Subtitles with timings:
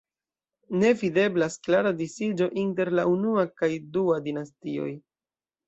[0.83, 4.91] Ne videblas klara disiĝo inter la unua kaj dua dinastioj.